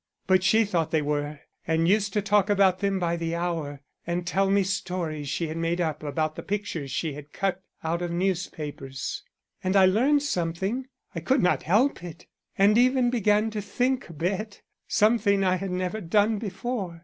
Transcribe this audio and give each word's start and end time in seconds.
But 0.25 0.43
she 0.43 0.65
thought 0.65 0.89
they 0.89 1.03
were, 1.03 1.41
and 1.67 1.87
used 1.87 2.11
to 2.13 2.23
talk 2.23 2.49
about 2.49 2.79
them 2.79 2.97
by 2.97 3.15
the 3.15 3.35
hour 3.35 3.81
and 4.07 4.25
tell 4.25 4.49
me 4.49 4.63
stories 4.63 5.29
she 5.29 5.47
had 5.47 5.57
made 5.57 5.79
up 5.79 6.01
about 6.01 6.35
the 6.35 6.41
pictures 6.41 6.89
she 6.89 7.13
had 7.13 7.31
cut 7.31 7.61
out 7.83 8.01
of 8.01 8.09
newspapers. 8.09 9.21
And 9.63 9.75
I 9.75 9.85
learned 9.85 10.23
something; 10.23 10.87
I 11.13 11.19
could 11.19 11.43
not 11.43 11.61
help 11.61 12.03
it, 12.03 12.25
and 12.57 12.79
even 12.79 13.11
began 13.11 13.51
to 13.51 13.61
think 13.61 14.09
a 14.09 14.13
bit 14.13 14.63
something 14.87 15.43
I 15.43 15.57
had 15.57 15.69
never 15.69 16.01
done 16.01 16.39
before. 16.39 16.99